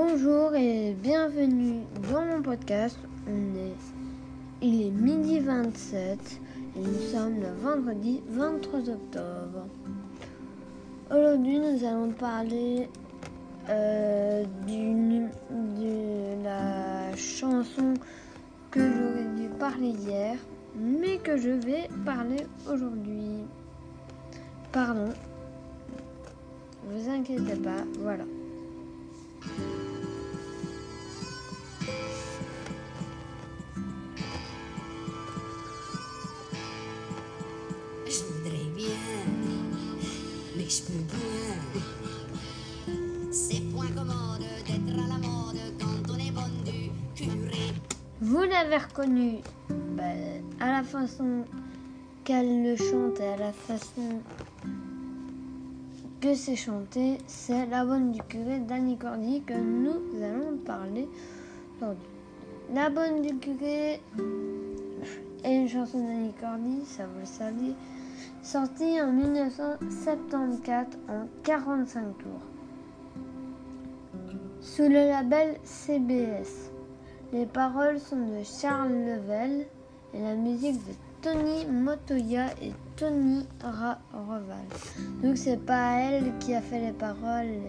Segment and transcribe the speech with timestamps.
[0.00, 1.80] Bonjour et bienvenue
[2.12, 2.96] dans mon podcast.
[4.62, 6.40] Il est midi 27
[6.76, 9.66] et nous sommes le vendredi 23 octobre.
[11.10, 12.88] Aujourd'hui, nous allons parler
[13.70, 17.94] euh, de la chanson
[18.70, 20.36] que j'aurais dû parler hier,
[20.76, 23.46] mais que je vais parler aujourd'hui.
[24.70, 25.08] Pardon.
[26.88, 28.22] Vous inquiétez pas, voilà.
[48.68, 49.38] L'avez reconnu
[49.70, 51.44] ben, à la façon
[52.22, 54.20] qu'elle le chante et à la façon
[56.20, 61.08] que c'est chanté, c'est La Bonne du curé d'Annie Cordy que nous allons parler
[61.80, 62.08] aujourd'hui.
[62.74, 64.02] La Bonne du curé
[65.44, 67.74] est une chanson d'Annie Cordy, ça vous le saviez,
[68.42, 72.42] sortie en 1974 en 45 tours.
[74.60, 76.67] Sous le label CBS.
[77.30, 79.66] Les paroles sont de Charles Level
[80.14, 84.64] et la musique de Tony Motoya et Tony Ra Reval.
[85.22, 87.60] Donc c'est pas elle qui a fait les paroles.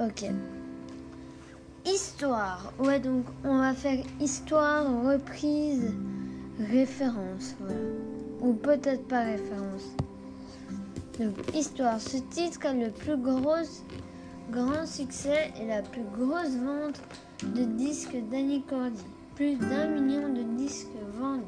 [0.00, 0.30] Ok.
[1.84, 2.72] Histoire.
[2.78, 5.92] Ouais, donc on va faire histoire, reprise,
[6.70, 7.54] référence.
[8.40, 9.94] Ou peut-être pas référence.
[11.20, 12.00] Donc histoire.
[12.00, 13.56] Ce titre a le plus gros
[14.50, 17.00] grand succès et la plus grosse vente
[17.42, 19.04] de disques d'Annie Cordy.
[19.34, 21.44] Plus d'un million de disques vendus.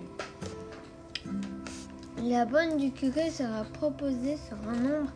[2.23, 5.11] La bonne du curé sera proposée sur un nombre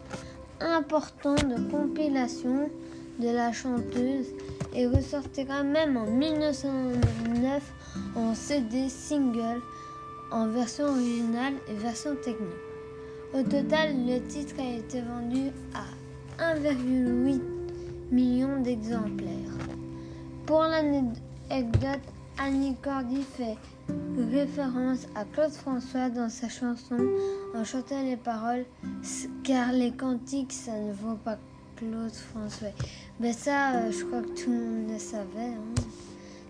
[0.61, 2.69] important de compilations
[3.21, 4.27] de la chanteuse
[4.75, 7.73] et ressortira même en 1909
[8.17, 9.61] en CD single
[10.33, 12.51] en version originale et version technique.
[13.35, 17.54] Au total, le titre a été vendu à 1,8
[18.11, 19.59] million d'exemplaires.
[20.47, 22.01] Pour l'anecdote,
[22.39, 23.57] Annie Cordy fait
[24.31, 26.97] référence à Claude François dans sa chanson
[27.55, 28.65] en chantant les paroles
[29.43, 31.39] car les cantiques ça ne vaut pas
[31.77, 32.69] Claude François.
[33.21, 35.55] Mais ça, euh, je crois que tout le monde le savait.
[35.55, 35.83] Hein.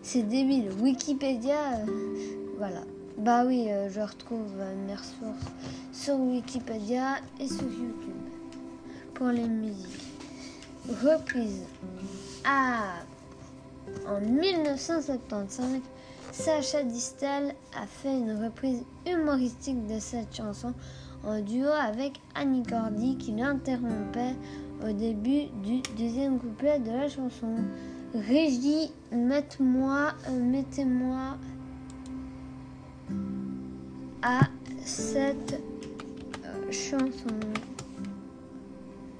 [0.02, 0.70] C'est débile.
[0.80, 1.86] Wikipédia, euh,
[2.58, 2.82] voilà.
[3.18, 4.52] Bah oui, euh, je retrouve
[4.86, 5.52] mes ressources
[5.92, 8.12] sur Wikipédia et sur YouTube
[9.14, 10.13] pour les musiques.
[10.88, 11.62] Reprise.
[12.44, 12.96] Ah,
[14.06, 15.80] en 1975,
[16.30, 20.74] Sacha Distel a fait une reprise humoristique de cette chanson
[21.26, 24.34] en duo avec Annie Cordy qui l'interrompait
[24.86, 27.56] au début du deuxième couplet de la chanson.
[28.14, 31.38] Régie, mettez-moi, euh, mettez-moi
[34.20, 34.40] à
[34.84, 35.62] cette
[36.44, 37.40] euh, chanson.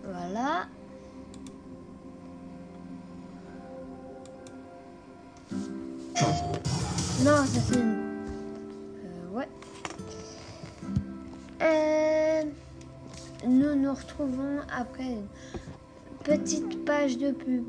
[0.04, 0.66] Voilà.
[6.16, 7.98] Non, ça c'est une...
[9.04, 9.48] Euh, ouais.
[11.62, 12.42] Euh,
[13.46, 15.26] nous nous retrouvons après une
[16.22, 17.64] petite page de pub.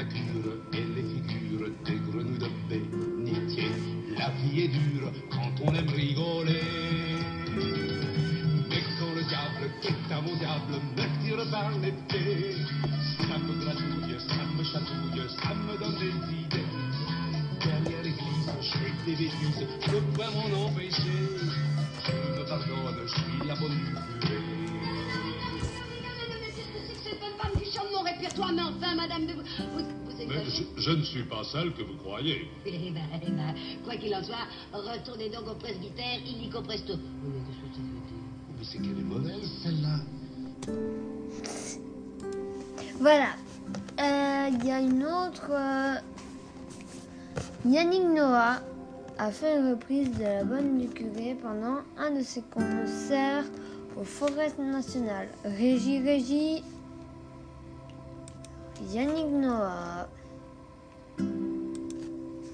[0.00, 3.70] La cure et les figures des grenouilles de bénitier.
[4.18, 7.18] La vie est dure quand on aime rigoler.
[8.70, 12.29] Mais quand le diable, qui est mon diable, me tire par l'épée,
[29.10, 29.32] madame, de...
[29.32, 32.48] vous, vous, vous Mais je, je ne suis pas celle que vous croyez.
[32.66, 33.54] Eh ben, eh ben,
[33.84, 36.94] quoi qu'il en soit, retournez donc au presbytère, illico presto.
[36.94, 38.24] Oui, mais qu'est-ce que ça veut dire?
[38.58, 39.96] Mais c'est qu'elle est mauvaise, celle-là.
[43.00, 43.30] Voilà.
[44.00, 45.50] Euh, Il y a une autre.
[45.50, 45.94] euh,
[47.66, 48.60] Yannick Noah
[49.18, 53.44] a fait une reprise de La Bonne du Curé pendant un de ses concerts
[53.98, 55.28] au Forest National.
[55.44, 56.62] Régie, régie.
[58.88, 60.08] Yannick Noah.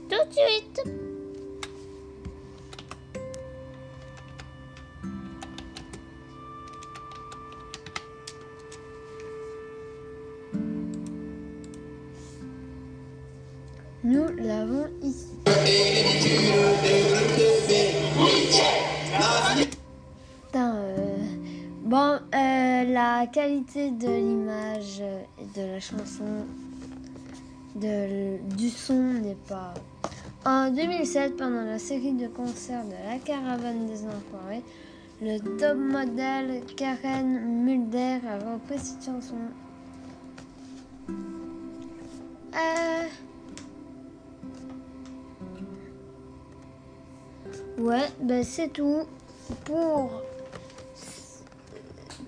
[0.08, 0.82] tout de suite.
[14.04, 15.26] Nous l'avons ici.
[20.52, 21.16] Putain, euh,
[21.86, 24.08] Bon, euh, la qualité de
[25.76, 26.46] la chanson,
[27.74, 29.74] du son n'est pas.
[30.46, 34.62] En 2007, pendant la série de concerts de la Caravane des Enfoirés,
[35.20, 39.36] le top modèle Karen Mulder a repris cette chanson.
[42.54, 43.06] Euh...
[47.76, 49.02] Ouais, ben c'est tout
[49.66, 50.22] pour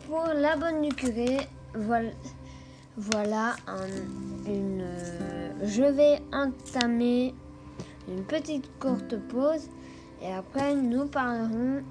[0.06, 1.38] pour la bonne du curé.
[1.74, 2.10] Voilà,
[2.98, 7.32] voilà euh, je vais entamer
[8.08, 9.68] une petite courte pause
[10.20, 11.82] et après nous parlerons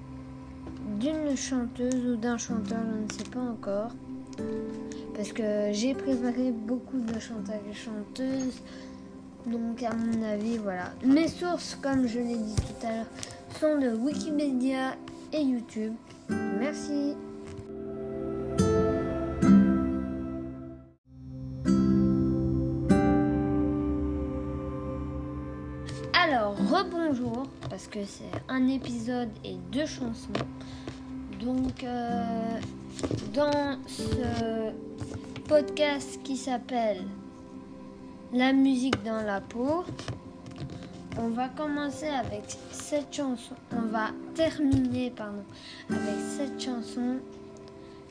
[1.00, 3.90] d'une chanteuse ou d'un chanteur, je ne sais pas encore.
[5.14, 8.62] Parce que j'ai préparé beaucoup de chanteurs et chanteuses.
[9.46, 10.92] Donc à mon avis, voilà.
[11.04, 13.06] Mes sources, comme je l'ai dit tout à l'heure,
[13.58, 14.94] sont de Wikipédia
[15.32, 15.94] et YouTube.
[16.28, 17.16] Merci.
[26.30, 30.28] Alors, rebonjour, parce que c'est un épisode et deux chansons.
[31.40, 32.60] Donc, euh,
[33.32, 34.70] dans ce
[35.48, 37.02] podcast qui s'appelle
[38.34, 39.84] La musique dans la peau,
[41.18, 43.54] on va commencer avec cette chanson.
[43.74, 45.44] On va terminer, pardon,
[45.88, 47.20] avec cette chanson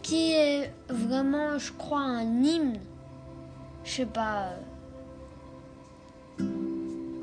[0.02, 2.80] qui est vraiment, je crois, un hymne.
[3.84, 4.54] Je sais pas.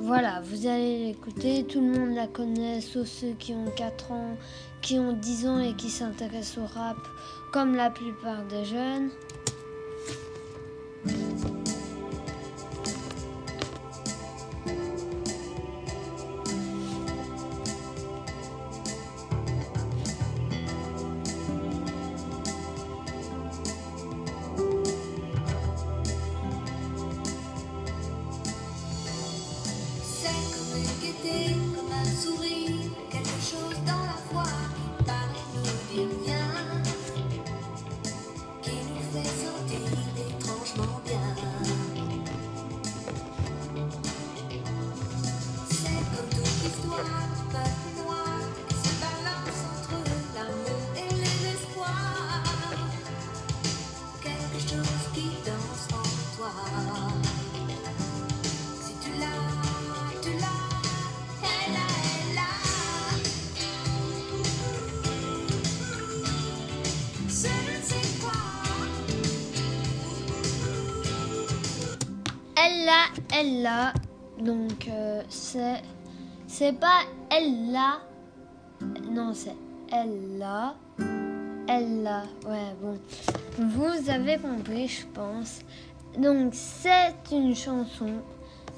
[0.06, 4.36] Voilà, vous allez l'écouter, tout le monde la connaît, sauf ceux qui ont 4 ans,
[4.82, 6.98] qui ont 10 ans et qui s'intéressent au rap,
[7.52, 9.08] comme la plupart des jeunes.
[31.74, 33.94] Comme un sourire, quelque chose dans
[72.84, 73.94] Elle l'a, elle l'a.
[74.38, 75.81] Donc euh, c'est
[76.46, 77.00] c'est pas
[77.31, 78.00] elle l'a.
[79.10, 79.56] Non, c'est
[79.90, 80.75] elle l'a.
[81.66, 82.25] Elle l'a.
[82.46, 82.98] Ouais, bon.
[83.58, 85.60] Vous avez compris, je pense.
[86.19, 88.20] Donc c'est une chanson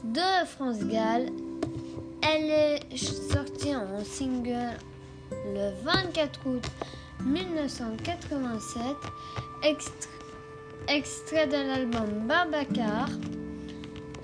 [0.05, 1.27] de France Gall.
[2.23, 4.77] Elle est sortie en single
[5.53, 6.65] le 24 août
[7.25, 8.83] 1987,
[10.89, 13.09] extrait, de l'album Babacar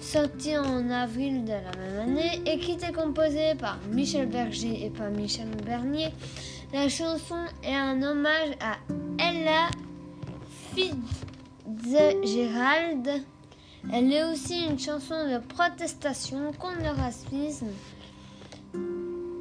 [0.02, 4.90] sorti en avril de la même année et qui était composé par Michel Berger et
[4.90, 6.12] pas Michel Bernier.
[6.72, 8.78] La chanson est un hommage à
[9.18, 9.70] Ella
[10.74, 13.22] Fitzgerald.
[13.92, 17.68] Elle est aussi une chanson de protestation contre le racisme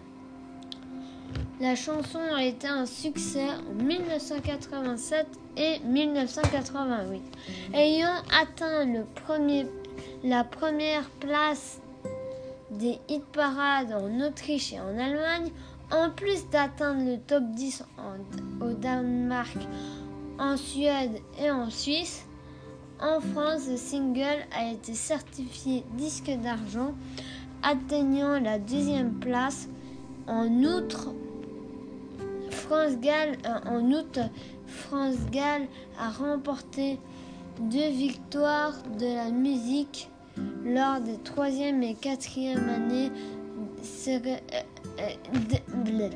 [1.59, 5.25] La chanson a été un succès en 1987
[5.57, 7.21] et 1988,
[7.73, 9.65] ayant atteint le premier,
[10.23, 11.79] la première place
[12.69, 15.49] des hit parades en Autriche et en Allemagne,
[15.91, 19.57] en plus d'atteindre le top 10 en- au Danemark,
[20.37, 22.23] en Suède et en Suisse.
[23.01, 26.93] En France, le single a été certifié disque d'argent,
[27.63, 29.67] atteignant la deuxième place.
[30.27, 31.13] En outre,
[32.67, 34.19] France Gall, euh, en août,
[34.65, 36.99] France Gall a remporté
[37.61, 40.09] deux victoires de la musique
[40.65, 43.09] lors des troisième et quatrième années
[44.09, 44.35] euh,
[44.99, 46.09] euh,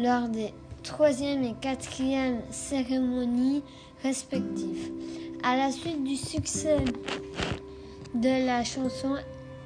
[0.00, 0.52] lors des
[0.82, 3.62] troisième et quatrième cérémonies
[4.02, 4.90] respectifs.
[5.44, 6.78] À la suite du succès
[8.12, 9.14] de la chanson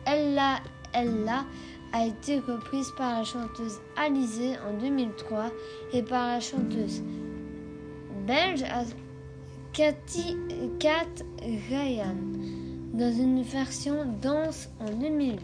[0.06, 0.58] Ella
[0.92, 1.46] Ella
[1.92, 5.50] a été reprise par la chanteuse Alizée en 2003
[5.92, 7.02] et par la chanteuse
[8.26, 8.64] belge
[9.72, 10.36] Cathy
[10.78, 11.24] Kat
[11.68, 12.16] Ryan
[12.92, 15.40] dans une version danse en 2008.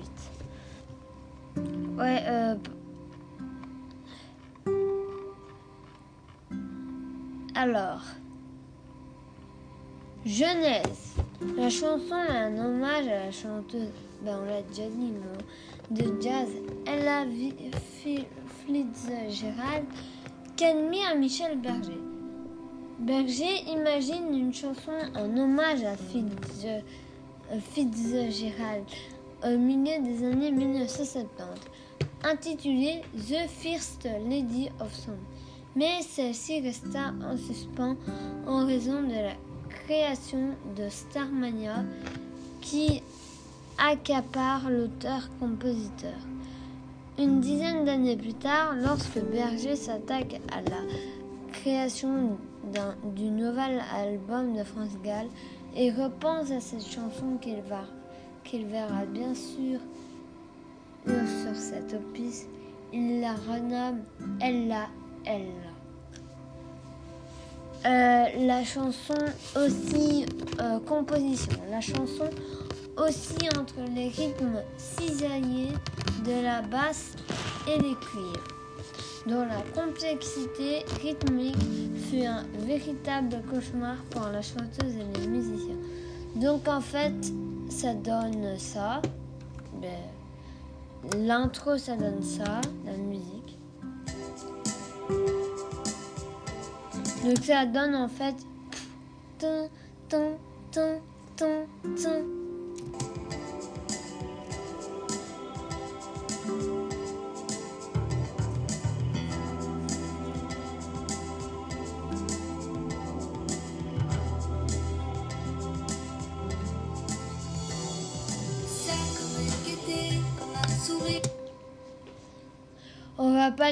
[1.97, 2.55] Ouais, euh,
[7.55, 8.03] Alors,
[10.27, 11.15] Genèse.
[11.57, 13.89] La chanson est un hommage à la chanteuse,
[14.23, 15.13] ben on l'a déjà dit,
[15.91, 16.49] de jazz
[16.87, 17.25] Ella
[18.67, 19.85] Fitzgerald
[20.57, 22.01] qu'admire Michel Berger.
[22.99, 25.97] Berger imagine une chanson en hommage à
[27.61, 28.85] Fitzgerald
[29.45, 31.37] au milieu des années 1970,
[32.25, 35.19] intitulée The First Lady of Song
[35.77, 37.97] mais celle-ci resta en suspens
[38.47, 39.35] en raison de la
[39.69, 41.85] création de Starmania
[42.63, 43.03] qui
[43.79, 46.19] accapare l'auteur-compositeur.
[47.19, 50.83] Une dizaine d'années plus tard, lorsque Berger s'attaque à la
[51.53, 52.39] création
[53.15, 55.27] du nouvel album de France Gall
[55.75, 57.39] et repense à cette chanson
[58.45, 59.81] qu'il verra bien sûr
[61.07, 62.43] sur cette opus,
[62.93, 64.03] il la renomme
[64.41, 64.89] Ella
[65.25, 65.77] Ella.
[67.85, 69.15] Euh, la chanson
[69.55, 70.27] aussi
[70.61, 71.53] euh, composition.
[71.71, 72.29] La chanson
[72.97, 75.73] aussi entre les rythmes cisaillés
[76.25, 77.13] de la basse
[77.69, 78.49] et les cuivres,
[79.27, 81.57] dont la complexité rythmique
[82.09, 85.77] fut un véritable cauchemar pour la chanteuse et les musiciens.
[86.37, 87.15] Donc en fait,
[87.69, 89.03] ça donne ça.
[89.81, 93.59] Ben, l'intro, ça donne ça, la musique.
[97.25, 98.35] Donc ça donne en fait
[99.39, 99.69] ton,
[100.09, 100.39] ton,
[100.73, 100.97] ton,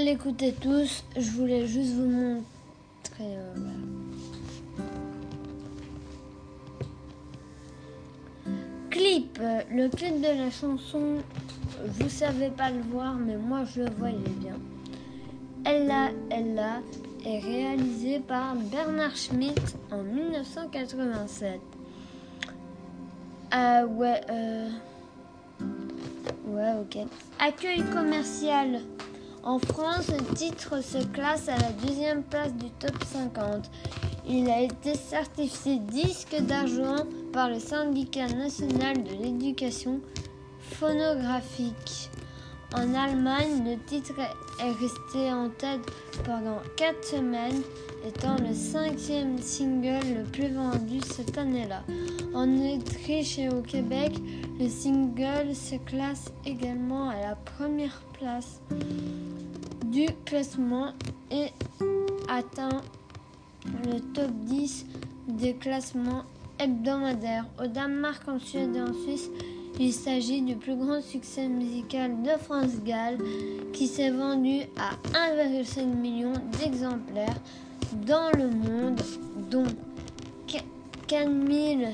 [0.05, 2.43] l'écouter tous, je voulais juste vous montrer
[3.23, 3.55] euh,
[8.91, 9.41] clip.
[9.71, 11.23] Le clip de la chanson,
[11.87, 14.57] vous savez pas le voir, mais moi je le vois, il est bien.
[15.65, 16.83] Ella, Ella
[17.25, 21.61] est réalisé par Bernard Schmitt en 1987.
[23.51, 24.69] Ah ouais, euh...
[26.49, 27.07] ouais, ok.
[27.39, 28.81] Accueil commercial.
[29.45, 33.71] En France, le titre se classe à la deuxième place du top 50.
[34.27, 40.01] Il a été certifié disque d'argent par le syndicat national de l'éducation
[40.61, 42.09] phonographique.
[42.75, 45.83] En Allemagne, le titre est resté en tête
[46.25, 47.63] pendant 4 semaines,
[48.07, 51.83] étant le cinquième single le plus vendu cette année-là.
[52.35, 54.15] En Autriche et au Québec,
[54.59, 58.14] le single se classe également à la première place
[59.85, 60.93] du classement
[61.31, 61.49] et
[62.29, 62.81] atteint
[63.85, 64.87] le top 10
[65.29, 66.25] des classements
[66.59, 67.47] hebdomadaires.
[67.63, 69.31] Au Danemark, en Suède et en Suisse,
[69.79, 73.19] il s'agit du plus grand succès musical de France Gall
[73.73, 77.41] qui s'est vendu à 1,5 million d'exemplaires
[78.07, 79.01] dans le monde,
[79.51, 79.67] dont
[81.09, 81.89] 4000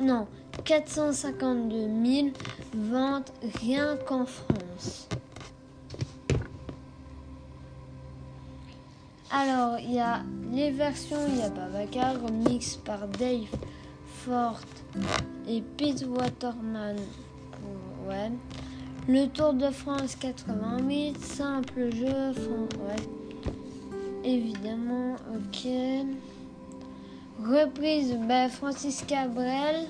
[0.00, 0.26] non,
[0.64, 2.28] 452 000
[2.74, 5.08] ventes rien qu'en France.
[9.30, 13.46] Alors, il y a les versions, il y a Babacar, remix par Dave
[14.06, 14.60] Ford
[15.48, 16.96] et Pete Waterman.
[18.08, 18.32] Ouais.
[19.08, 22.96] Le Tour de France 88, simple jeu, ouais.
[24.24, 25.68] Évidemment, ok.
[27.42, 29.86] Reprise, ben, Francis Cabrel.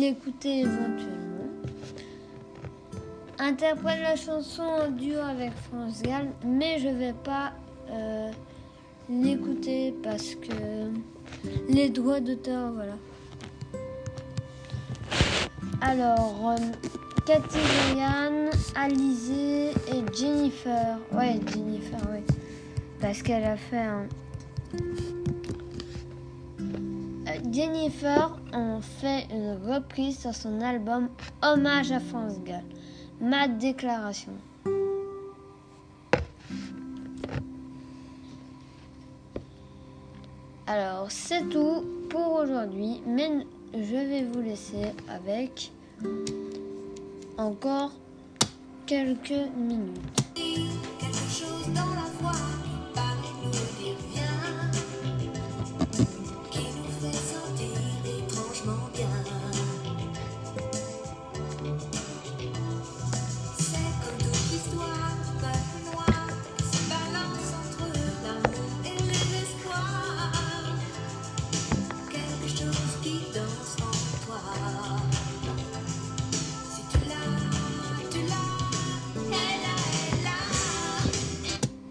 [0.00, 1.26] L'écouter éventuellement
[3.38, 7.52] interprète la chanson en duo avec France Gall, mais je vais pas
[7.90, 8.30] euh,
[9.08, 10.90] l'écouter parce que
[11.68, 12.96] les droits d'auteur, voilà.
[15.80, 16.56] Alors, euh,
[17.26, 17.58] Cathy
[17.92, 20.98] Ryan, Alizé et Jennifer.
[21.12, 22.24] Ouais, Jennifer, ouais.
[23.00, 24.06] Parce qu'elle a fait un.
[26.60, 28.38] Euh, Jennifer
[28.80, 31.08] fait une reprise sur son album
[31.42, 32.64] Hommage à France Gall.
[33.20, 34.32] Ma déclaration.
[40.66, 43.30] Alors, c'est tout pour aujourd'hui, mais
[43.72, 45.70] je vais vous laisser avec
[47.38, 47.92] encore
[48.86, 50.75] quelques minutes.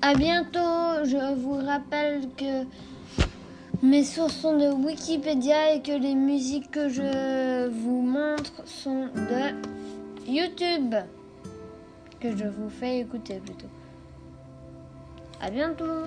[0.08, 1.04] À bientôt.
[1.04, 2.68] Je vous rappelle que
[3.82, 10.30] mes sources sont de Wikipédia et que les musiques que je vous montre sont de
[10.32, 10.94] YouTube.
[12.20, 13.66] Que je vous fais écouter plutôt.
[15.42, 16.04] À bientôt.